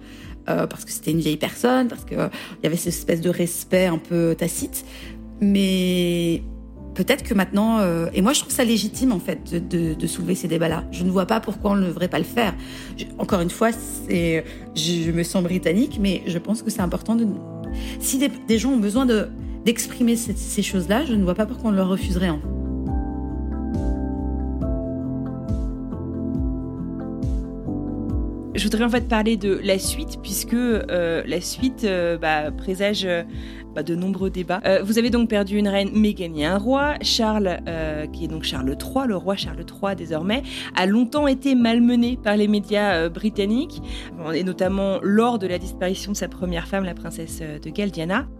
[0.48, 3.88] euh, parce que c'était une vieille personne, parce qu'il y avait cette espèce de respect
[3.88, 4.86] un peu tacite.
[5.42, 6.44] Mais
[6.94, 10.48] peut-être que maintenant, euh, et moi je trouve ça légitime en fait de, soulever ces
[10.48, 10.84] débats-là.
[10.92, 12.54] Je ne vois pas pourquoi on ne devrait pas le faire.
[13.18, 17.26] encore une fois, c'est, je me sens britannique, mais je pense que c'est important de.
[18.00, 19.30] Si des, gens ont besoin de
[19.66, 22.30] d'exprimer ces, ces choses-là, je ne vois pas pourquoi on leur refuserait.
[22.30, 22.40] En
[28.56, 33.04] Je voudrais en fait parler de la suite, puisque euh, la suite euh, bah, présage
[33.04, 33.24] euh,
[33.76, 34.62] bah, de nombreux débats.
[34.82, 36.94] vous avez donc perdu une reine, mais gagné un roi.
[37.02, 37.60] Charles,
[38.14, 40.44] qui est donc Charles III, le roi Charles III désormais,
[40.76, 43.82] a longtemps été malmené par les médias britanniques,
[44.34, 47.92] et notamment lors de la disparition de sa première femme, la princesse de Galles.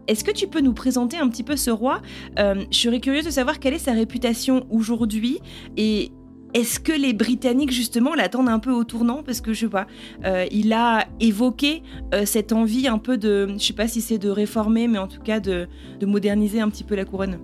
[0.08, 2.02] Est-ce que tu peux nous présenter un petit peu ce roi?
[2.38, 5.40] Je serais curieuse de savoir quelle est sa réputation aujourd'hui
[5.76, 6.12] et
[6.56, 9.24] est-ce que les Britanniques, justement, l'attendent un peu au tournant?
[9.24, 9.88] Parce que, je sais pas,
[10.24, 14.18] euh, il a évoqué euh, cette envie un peu de, je sais pas si c'est
[14.18, 15.68] de réformer, mais en tout cas de,
[16.02, 17.40] moderniser un petit peu la couronne.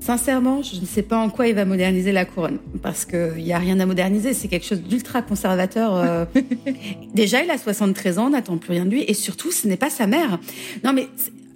[0.00, 3.52] Sincèrement, je ne sais pas en quoi il va moderniser la couronne, parce qu'il n'y
[3.52, 5.94] a rien à moderniser, c'est quelque chose d'ultra conservateur.
[5.94, 6.24] Euh.
[7.14, 9.76] Déjà, il a 73 ans, on n'attend plus rien de lui, et surtout, ce n'est
[9.76, 10.38] pas sa mère.
[10.82, 11.08] Non, mais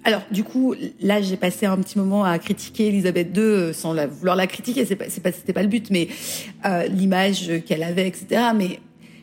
[0.03, 3.93] alors, du coup, là, j'ai passé un petit moment à critiquer Elisabeth II euh, sans
[3.93, 4.85] la, vouloir la critiquer.
[4.85, 6.07] C'est pas, c'est pas, c'était pas le but, mais
[6.65, 8.41] euh, l'image qu'elle avait, etc.
[8.55, 8.79] Mais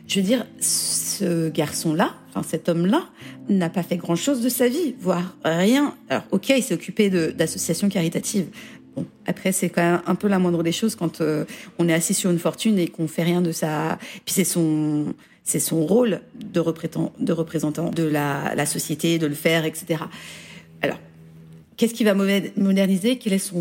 [0.07, 3.09] je veux dire, ce garçon-là, enfin cet homme-là,
[3.49, 5.95] n'a pas fait grand-chose de sa vie, voire rien.
[6.09, 8.47] Alors, ok, il s'est occupé d'associations caritatives.
[8.95, 11.45] Bon, après, c'est quand même un peu la moindre des choses quand euh,
[11.79, 13.99] on est assis sur une fortune et qu'on fait rien de sa.
[14.25, 19.27] Puis c'est son, c'est son rôle de représentant, de représentant de la, la société, de
[19.27, 20.05] le faire, etc.
[20.83, 20.99] Alors,
[21.77, 23.53] qu'est-ce qui va moderniser Quel est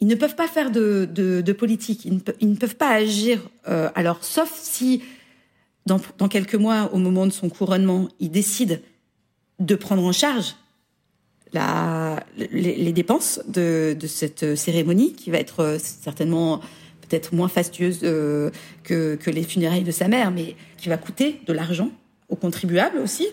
[0.00, 2.04] Ils ne peuvent pas faire de, politique.
[2.04, 3.40] Ils ne, peuvent pas agir.
[3.68, 5.02] Euh, alors, sauf si
[5.86, 8.82] dans, quelques mois, au moment de son couronnement, il décide
[9.58, 10.56] de prendre en charge
[11.52, 16.60] les, dépenses de, cette cérémonie, qui va être euh, certainement
[17.02, 18.50] peut-être moins fastueuse euh,
[18.84, 21.90] que, que les funérailles de sa mère, mais qui va coûter de l'argent
[22.30, 23.26] aux contribuables aussi,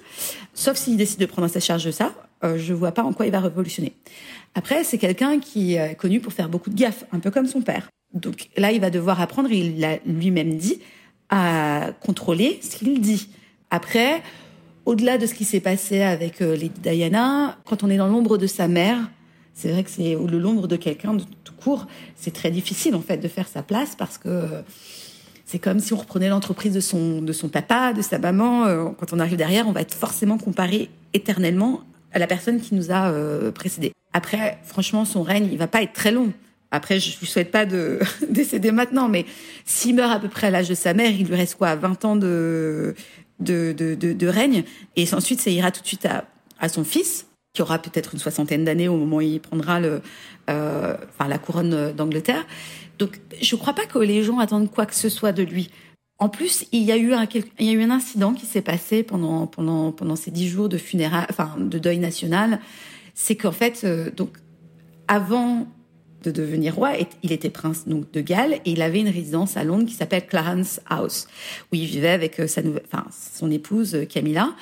[0.54, 3.26] sauf s'il décide de prendre à sa charge ça, euh, je vois pas en quoi
[3.26, 3.94] il va révolutionner.
[4.56, 7.62] Après, c'est quelqu'un qui est connu pour faire beaucoup de gaffes, un peu comme son
[7.62, 7.90] père.
[8.14, 10.80] Donc là, il va devoir apprendre, il l'a lui-même dit,
[11.30, 13.30] à contrôler ce qu'il dit.
[13.70, 14.24] Après,
[14.86, 18.38] au-delà de ce qui s'est passé avec euh, Lady Diana, quand on est dans l'ombre
[18.38, 18.98] de sa mère,
[19.54, 23.02] c'est vrai que c'est le l'ombre de quelqu'un de tout court, c'est très difficile en
[23.02, 24.64] fait de faire sa place parce que
[25.46, 28.66] c'est comme si on reprenait l'entreprise de son de son papa, de sa maman.
[28.66, 31.82] Euh, quand on arrive derrière, on va être forcément comparé éternellement
[32.14, 33.94] à la personne qui nous a euh, précédé.
[34.14, 36.34] Après, franchement, son règne, il va pas être très long.
[36.72, 39.26] Après, je lui souhaite pas de décéder maintenant, mais
[39.66, 42.06] s'il meurt à peu près à l'âge de sa mère, il lui reste quoi 20
[42.06, 42.96] ans de,
[43.40, 44.64] de, de, de, règne.
[44.96, 46.26] Et ensuite, ça ira tout de suite à,
[46.60, 50.02] à son fils, qui aura peut-être une soixantaine d'années au moment où il prendra le,
[50.50, 52.46] euh, enfin, la couronne d'Angleterre.
[53.00, 55.72] Donc, je crois pas que les gens attendent quoi que ce soit de lui.
[56.20, 57.26] En plus, il y a eu un,
[57.60, 60.68] il y a eu un incident qui s'est passé pendant, pendant, pendant ces dix jours
[60.68, 62.60] de funérailles, enfin, de deuil national.
[63.16, 64.38] C'est qu'en fait, euh, donc,
[65.08, 65.68] avant
[66.24, 66.92] de devenir roi,
[67.24, 70.28] il était prince donc de Galles et il avait une résidence à Londres qui s'appelle
[70.28, 71.28] Clarence House,
[71.72, 74.54] où il vivait avec euh, sa nouvelle, enfin, son épouse euh, Camilla.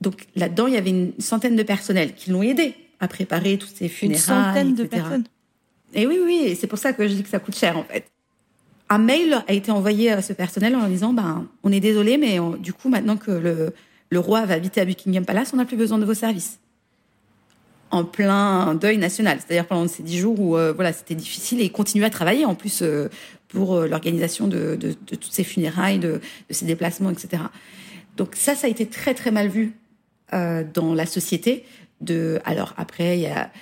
[0.00, 3.76] Donc là-dedans, il y avait une centaine de personnels qui l'ont aidé à préparer toutes
[3.76, 4.22] ces funérailles.
[4.22, 5.24] Une centaine de personnes.
[5.92, 7.84] Et oui, oui, et c'est pour ça que je dis que ça coûte cher en
[7.84, 8.06] fait.
[8.88, 12.38] Un mail a été envoyé à ce personnel en disant, ben, on est désolé, mais
[12.58, 15.98] du coup, maintenant que le, roi va habiter à Buckingham Palace, on n'a plus besoin
[15.98, 16.60] de vos services
[17.94, 21.64] en plein deuil national, c'est-à-dire pendant ces dix jours où euh, voilà c'était difficile et
[21.64, 23.08] il continuait à travailler en plus euh,
[23.46, 27.44] pour euh, l'organisation de, toutes ces funérailles, de, de ces déplacements, etc.
[28.16, 29.74] Donc ça, ça a été très très mal vu
[30.32, 31.64] dans la société.
[32.00, 33.52] De alors après il y a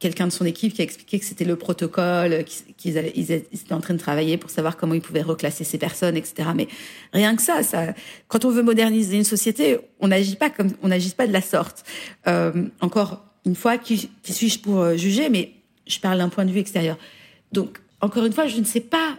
[0.00, 2.44] quelqu'un de son équipe qui a expliqué que c'était le protocole,
[2.78, 6.16] qu'ils ils étaient en train de travailler pour savoir comment ils pouvaient reclasser ces personnes,
[6.16, 6.50] etc.
[6.56, 6.68] Mais
[7.12, 7.94] rien que ça, ça,
[8.26, 11.42] quand on veut moderniser une société, on n'agit pas comme, on n'agit pas de la
[11.42, 11.84] sorte.
[12.26, 15.28] Euh, encore une fois, qui, suis-je pour euh, juger?
[15.28, 15.52] Mais
[15.86, 16.96] je parle d'un point de vue extérieur.
[17.52, 19.18] Donc, encore une fois, je ne sais pas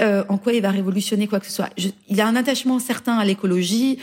[0.00, 1.70] euh, en quoi il va révolutionner quoi que ce soit.
[2.08, 4.00] il a un attachement certain à l'écologie.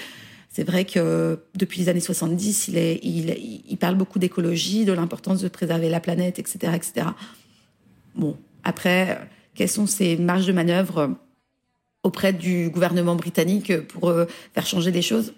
[0.52, 4.92] C'est vrai que depuis les années 70, il, est, il, il parle beaucoup d'écologie, de
[4.92, 7.08] l'importance de préserver la planète, etc., etc.
[8.16, 9.18] Bon, après,
[9.56, 11.16] quelles sont ses marges de manœuvre
[12.04, 15.34] auprès du gouvernement britannique pour euh, faire changer les choses?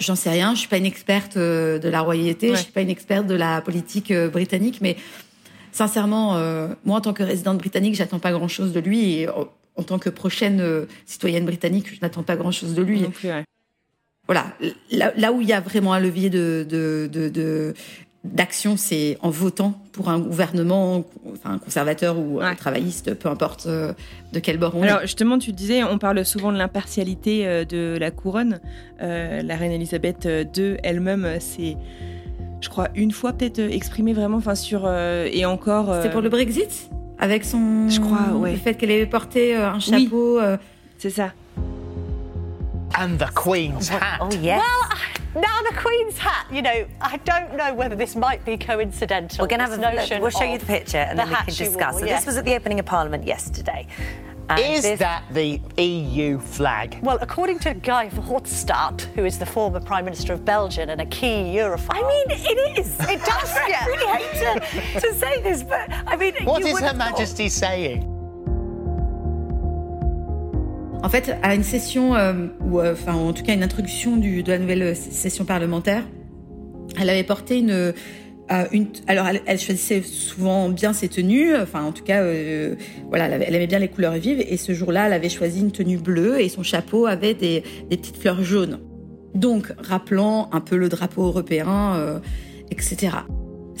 [0.00, 0.54] J'en sais rien.
[0.54, 2.50] Je suis pas une experte euh, de la royauté.
[2.50, 4.96] Je suis pas une experte de la politique euh, britannique, mais
[5.72, 9.20] sincèrement, euh, moi, en tant que résidente britannique, j'attends pas grand-chose de lui.
[9.20, 13.06] Et en, tant que prochaine citoyenne britannique, je n'attends pas grand-chose de lui.
[14.30, 14.46] Voilà.
[14.92, 17.74] Là, où il y a vraiment un levier de,
[18.22, 23.92] d'action, c'est en votant pour un gouvernement, enfin conservateur ou travailliste, peu importe euh,
[24.32, 24.88] de quel bord on est.
[24.88, 28.60] Alors justement, tu disais, on parle souvent de l'impartialité euh, de la couronne.
[29.02, 31.76] Euh, la reine Elisabeth II elle-même, c'est,
[32.60, 35.92] je crois, une fois peut-être exprimé vraiment, enfin sur et encore.
[35.96, 36.88] C'était pour le Brexit,
[37.18, 37.88] avec son.
[37.88, 38.52] Je crois, ouais.
[38.52, 40.38] Le fait qu'elle ait porté un chapeau.
[40.98, 41.32] C'est ça.
[42.96, 44.18] And the Queen's oh, hat.
[44.20, 44.60] Oh yes.
[44.60, 49.44] Well, now the Queen's hat, you know, I don't know whether this might be coincidental.
[49.44, 50.20] We're going to have a look.
[50.20, 51.92] We'll show you the picture and the then we can discuss.
[51.92, 52.20] Wore, so yes.
[52.20, 53.86] this was at the opening of Parliament yesterday.
[54.50, 54.98] And is this...
[54.98, 56.98] that the EU flag?
[57.02, 61.06] Well, according to Guy Verhofstadt, who is the former Prime Minister of Belgium and a
[61.06, 61.90] key Europhile.
[61.90, 62.98] I mean, it is.
[63.00, 63.50] It does.
[63.54, 68.19] I really hate to, to say this, but I mean, what is Her Majesty saying?
[71.02, 74.42] En fait, à une session, euh, ou euh, enfin en tout cas une introduction du,
[74.42, 76.04] de la nouvelle session parlementaire,
[77.00, 77.92] elle avait porté une,
[78.52, 82.74] euh, une alors elle, choisissait souvent bien ses tenues, enfin en tout cas, euh,
[83.08, 84.40] voilà, elle, aimait bien les couleurs vives.
[84.40, 87.96] Et ce jour-là, elle avait choisi une tenue bleue et son chapeau avait des, des
[87.96, 88.80] petites fleurs jaunes.
[89.34, 92.18] Donc, rappelant un peu le drapeau européen, euh,
[92.72, 93.18] etc.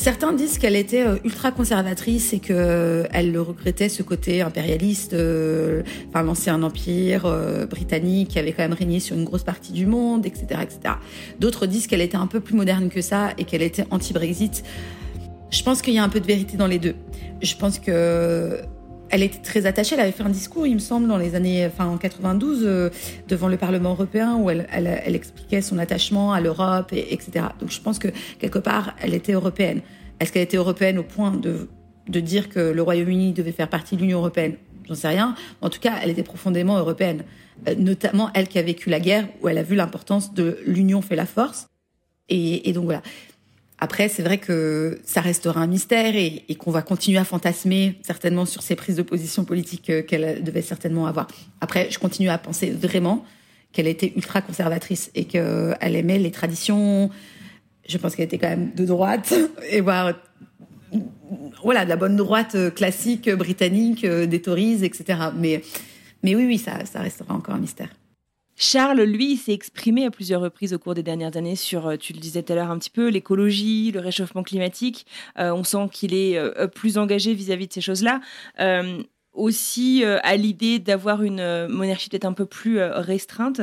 [0.00, 4.40] Certains disent qu'elle était euh, ultra conservatrice et que euh, elle le regrettait ce côté
[4.40, 5.82] impérialiste, euh,
[6.14, 7.30] l'ancien empire
[7.68, 10.94] britannique qui avait quand même régné sur une grosse partie du monde, etc., etc.
[11.38, 14.64] D'autres disent qu'elle était un peu plus moderne que ça et qu'elle était anti-Brexit.
[15.50, 16.94] Je pense qu'il y a un peu de vérité dans les deux.
[17.42, 18.58] Je pense que
[19.10, 19.94] elle était très attachée.
[19.94, 22.90] Elle avait fait un discours, il me semble, dans les années, enfin en 92, euh,
[23.28, 27.46] devant le Parlement européen, où elle, elle, elle expliquait son attachement à l'Europe, et, etc.
[27.58, 29.80] Donc je pense que quelque part, elle était européenne.
[30.20, 31.68] Est-ce qu'elle était européenne au point de,
[32.08, 34.54] de dire que le Royaume-Uni devait faire partie de l'Union européenne?
[34.88, 35.34] J'en sais rien.
[35.60, 37.24] En tout cas, elle était profondément européenne.
[37.68, 41.02] Euh, notamment elle qui a vécu la guerre, où elle a vu l'importance de l'union
[41.02, 41.66] fait la force.
[42.28, 43.02] Et, et donc voilà.
[43.82, 48.44] Après, c'est vrai que ça restera un mystère et, qu'on va continuer à fantasmer certainement
[48.44, 51.26] sur ces prises de position politiques euh, qu'elle devait certainement avoir.
[51.62, 53.24] Après, je continue à penser vraiment
[53.72, 57.08] qu'elle était ultra conservatrice et qu'elle aimait les traditions.
[57.88, 59.32] Je pense qu'elle était quand même de droite
[59.70, 60.12] et voir
[61.62, 65.18] voilà de la bonne droite euh, classique britannique euh, des Tories, etc.
[65.36, 65.62] Mais
[66.22, 67.88] mais oui, oui, ça, ça restera encore un mystère.
[68.62, 72.12] Charles, lui, s'est exprimé à plusieurs reprises au cours des dernières années sur, euh, tu
[72.12, 75.06] le disais tout à l'heure un petit peu, l'écologie, le réchauffement climatique.
[75.38, 78.20] Euh, on sent qu'il est euh, plus engagé vis-à-vis de ces choses-là.
[79.32, 83.62] aussi à l'idée d'avoir une monarchie peut-être un peu plus restreinte.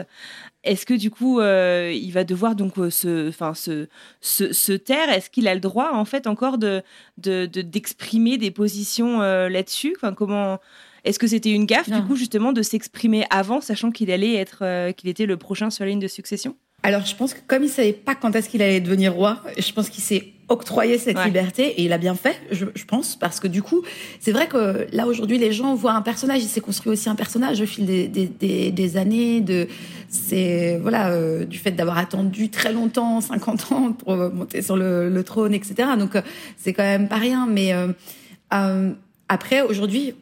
[0.63, 3.87] Est-ce que du coup, il va devoir donc se, enfin, se,
[4.21, 5.09] se, taire?
[5.09, 6.81] Est-ce qu'il a le droit en fait encore de
[7.17, 9.93] d'exprimer des positions là-dessus?
[9.97, 10.59] Enfin, comment
[11.03, 14.59] est-ce que c'était une gaffe, du coup, justement, de s'exprimer avant, sachant qu'il allait être,
[14.61, 16.55] euh, qu'il était le prochain sur la ligne de succession?
[16.83, 19.71] Alors, je pense que comme il savait pas quand est-ce qu'il allait devenir roi, je
[19.73, 23.47] pense qu'il s'est octroyer cette liberté et il a bien fait, je, pense, parce que
[23.47, 23.81] du coup,
[24.21, 26.41] c'est vrai que là aujourd'hui, les gens voient un personnage.
[26.41, 29.41] Il s'est construit aussi un personnage au fil des, des, des, années.
[29.41, 29.67] De,
[30.07, 35.09] c'est voilà, euh, du fait d'avoir attendu très longtemps, 50 ans pour monter sur le,
[35.09, 35.89] le trône, etc.
[35.99, 36.21] Donc euh,
[36.55, 37.45] c'est quand même pas rien.
[37.45, 38.93] Mais euh,
[39.27, 40.13] après, aujourd'hui,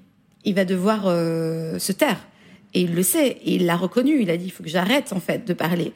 [0.46, 2.20] il va devoir se taire.
[2.74, 4.22] Et il le sait, il l'a reconnu.
[4.22, 5.94] Il a dit, il faut que j'arrête en fait de parler.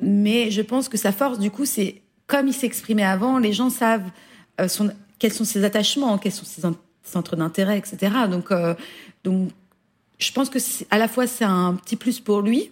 [0.00, 3.68] Mais je pense que sa force, du coup, c'est comme il s'exprimait avant, les gens
[3.68, 4.10] savent
[4.60, 4.66] euh,
[5.18, 6.62] quels sont ses attachements, quels sont ses
[7.02, 8.10] centres d'intérêt, etc.
[8.30, 8.74] Donc, euh,
[9.22, 9.50] donc,
[10.18, 10.58] je pense que
[10.90, 12.70] à la fois c'est un petit plus pour lui,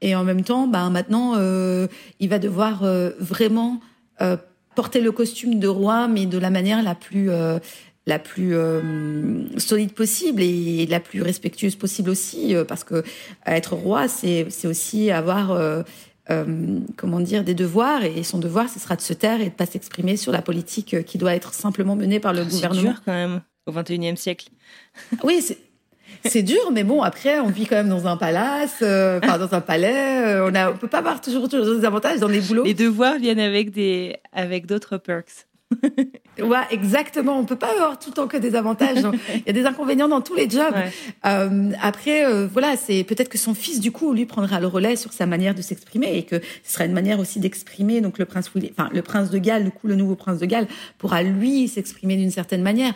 [0.00, 1.88] et en même temps, bah, maintenant, euh,
[2.20, 2.84] il va devoir
[3.18, 3.80] vraiment
[4.74, 7.30] porter le costume de roi, mais de la manière la plus
[8.10, 8.54] la plus
[9.56, 13.02] solide possible et la plus respectueuse possible aussi, parce que
[13.46, 15.84] être roi, c'est aussi avoir
[16.30, 18.04] euh, comment dire, des devoirs.
[18.04, 20.94] Et son devoir, ce sera de se taire et de pas s'exprimer sur la politique
[20.94, 22.80] euh, qui doit être simplement menée par le gouvernement.
[22.80, 24.48] C'est dur quand même, au 21e siècle.
[25.24, 25.44] oui,
[26.24, 26.42] c'est.
[26.42, 29.60] dur, mais bon, après, on vit quand même dans un palace, euh, enfin dans un
[29.60, 30.40] palais.
[30.40, 32.64] on a, on peut pas avoir toujours, toujours des avantages dans les boulots.
[32.64, 35.48] Les devoirs viennent avec des, avec d'autres perks.
[36.38, 37.38] ouais, exactement.
[37.38, 38.98] On peut pas avoir tout le temps que des avantages.
[39.34, 40.74] Il y a des inconvénients dans tous les jobs.
[41.26, 44.96] Euh, après, euh, voilà, c'est peut-être que son fils, du coup, lui prendra le relais
[44.96, 48.00] sur sa manière de s'exprimer et que ce sera une manière aussi d'exprimer.
[48.00, 50.66] Donc le prince, enfin le prince de Galles, du coup, le nouveau prince de Galles
[50.98, 52.94] pourra lui s'exprimer d'une certaine manière.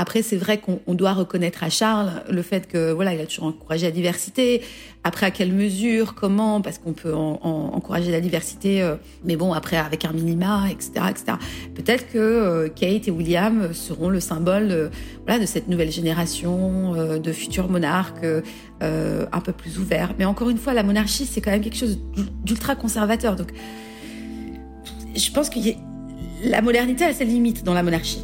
[0.00, 3.46] Après, c'est vrai qu'on doit reconnaître à Charles le fait que voilà, il a toujours
[3.46, 4.62] encouragé la diversité.
[5.02, 8.94] Après, à quelle mesure, comment Parce qu'on peut encourager la diversité, euh,
[9.24, 11.38] mais bon, après avec un minima, etc., etc.
[11.74, 17.32] Peut-être que euh, Kate et William seront le symbole, de, cette nouvelle génération euh, de
[17.32, 18.26] futurs monarques
[18.80, 20.14] un peu plus ouverts.
[20.16, 21.98] Mais encore une fois, la monarchie, c'est quand même quelque chose
[22.44, 23.34] d'ultra conservateur.
[23.34, 23.48] Donc,
[25.16, 25.58] je pense que
[26.44, 28.22] la modernité a ses limites dans la monarchie.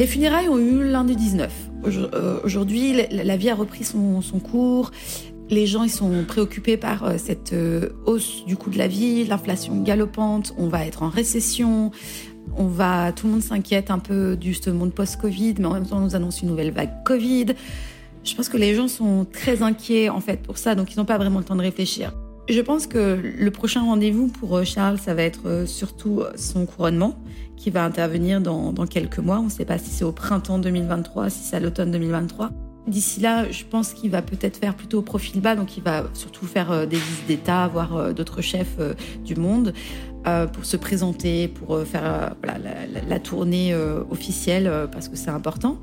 [0.00, 1.52] Les funérailles ont eu lundi 19.
[1.84, 4.92] Euh, aujourd'hui, la vie a repris son, cours.
[5.50, 9.26] Les gens ils sont préoccupés par euh, cette euh, hausse du coût de la vie,
[9.26, 10.54] l'inflation galopante.
[10.56, 11.90] On va être en récession.
[12.56, 15.86] On va, tout le monde s'inquiète un peu du ce monde post-Covid, mais en même
[15.86, 17.48] temps, on nous annonce une nouvelle vague Covid.
[18.24, 21.04] Je pense que les gens sont très inquiets en fait pour ça, donc ils n'ont
[21.04, 22.14] pas vraiment le temps de réfléchir.
[22.50, 27.14] Je pense que le prochain rendez-vous pour Charles, ça va être surtout son couronnement
[27.56, 29.38] qui va intervenir dans, quelques mois.
[29.38, 32.50] On ne sait pas si c'est au printemps 2023, si c'est à l'automne 2023.
[32.90, 36.44] D'ici là, je pense qu'il va peut-être faire plutôt profil bas, donc il va surtout
[36.44, 39.72] faire euh, des visites d'État, voir euh, d'autres chefs euh, du monde
[40.52, 42.34] pour se présenter, pour faire
[43.08, 43.74] la, tournée
[44.10, 45.78] officielle, parce que c'est important.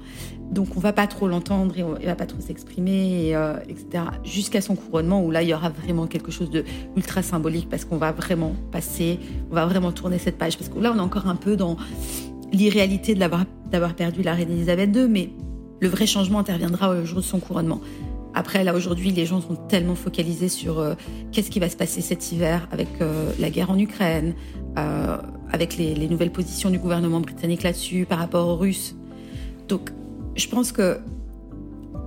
[0.52, 3.32] Donc on va pas trop l'entendre, il va pas trop s'exprimer,
[3.68, 4.04] etc.
[4.24, 6.64] Jusqu'à son couronnement, où là il y aura vraiment quelque chose de
[6.96, 9.18] ultra symbolique, parce qu'on va vraiment passer,
[9.50, 11.76] on va vraiment tourner cette page, parce que là on est encore un peu dans
[12.54, 15.32] l'irréalité de d'avoir perdu la reine Elisabeth II, mais
[15.80, 17.82] le vrai changement interviendra au jour de son couronnement.
[18.34, 20.94] Après, là, aujourd'hui, les gens sont tellement focalisés sur euh,
[21.32, 24.36] qu'est-ce qui va se passer cet hiver avec euh, la guerre en Ukraine,
[24.78, 25.18] euh,
[25.52, 28.96] avec les, nouvelles positions du gouvernement britannique là-dessus par rapport aux Russes.
[29.68, 29.90] Donc,
[30.36, 31.00] je pense que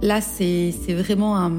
[0.03, 1.53] là, c'est vraiment un,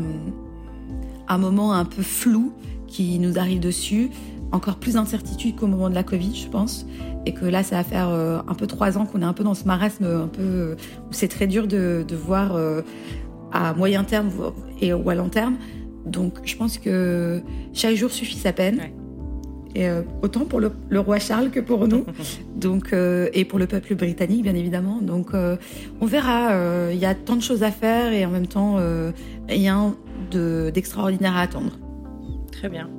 [1.28, 2.54] un moment un peu flou
[2.88, 4.10] qui nous arrive dessus.
[4.52, 6.86] Encore plus d'incertitude qu'au moment de la Covid, je pense
[7.26, 9.44] et que là, ça va faire euh, un peu trois ans qu'on est un peu
[9.44, 10.76] dans ce marasme, un peu euh,
[11.10, 12.82] où c'est très dur de, voir euh,
[13.52, 14.30] à moyen terme
[14.80, 15.56] et ou à long terme.
[16.06, 17.42] Donc, je pense que
[17.74, 18.82] chaque jour suffit sa peine.
[19.74, 19.88] Et
[20.22, 22.04] autant pour le, roi Charles que pour nous,
[22.58, 25.00] donc et pour le peuple britannique bien évidemment.
[25.02, 26.92] Donc on verra.
[26.92, 28.80] Il y a tant de choses à faire et en même temps
[29.48, 29.96] rien
[30.30, 31.80] d'extraordinaire à attendre.
[32.52, 32.90] Très bien.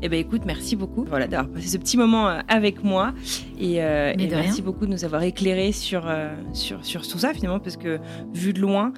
[0.00, 3.12] Eh ben écoute, merci beaucoup voilà, d'avoir passé ce petit moment euh, avec moi.
[3.58, 7.58] Et, euh, merci beaucoup de nous avoir éclairé sur, euh, sur, sur tout ça finalement,
[7.58, 7.98] parce que
[8.32, 8.92] vu de loin,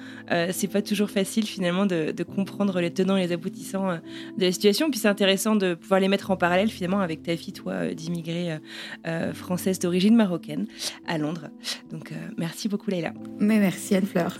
[0.51, 3.93] c'est pas toujours facile finalement de, de, comprendre les tenants et les aboutissants
[4.37, 4.91] de la situation.
[4.91, 8.59] Puis c'est intéressant de pouvoir les mettre en parallèle finalement avec ta fille, toi, d'immigrée
[9.33, 10.67] française d'origine marocaine
[11.07, 11.49] à Londres.
[11.91, 13.13] Donc merci beaucoup Leïla.
[13.39, 14.39] Mais merci Anne-Fleur.